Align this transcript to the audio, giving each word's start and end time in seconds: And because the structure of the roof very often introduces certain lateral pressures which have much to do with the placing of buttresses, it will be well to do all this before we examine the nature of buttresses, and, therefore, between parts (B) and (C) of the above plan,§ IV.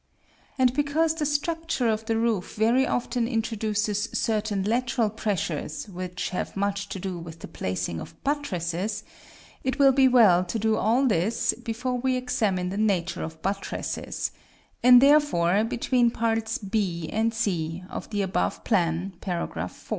And 0.57 0.73
because 0.73 1.13
the 1.13 1.27
structure 1.27 1.87
of 1.87 2.07
the 2.07 2.17
roof 2.17 2.55
very 2.55 2.87
often 2.87 3.27
introduces 3.27 4.09
certain 4.11 4.63
lateral 4.63 5.11
pressures 5.11 5.87
which 5.87 6.29
have 6.29 6.57
much 6.57 6.89
to 6.89 6.97
do 6.99 7.19
with 7.19 7.41
the 7.41 7.47
placing 7.47 7.99
of 8.01 8.15
buttresses, 8.23 9.03
it 9.63 9.77
will 9.77 9.91
be 9.91 10.07
well 10.07 10.43
to 10.43 10.57
do 10.57 10.75
all 10.75 11.05
this 11.05 11.53
before 11.53 11.99
we 11.99 12.15
examine 12.17 12.69
the 12.69 12.77
nature 12.77 13.21
of 13.21 13.43
buttresses, 13.43 14.31
and, 14.81 15.01
therefore, 15.01 15.63
between 15.65 16.09
parts 16.09 16.57
(B) 16.57 17.07
and 17.13 17.31
(C) 17.31 17.83
of 17.87 18.09
the 18.09 18.23
above 18.23 18.63
plan,§ 18.63 19.13
IV. 19.65 19.89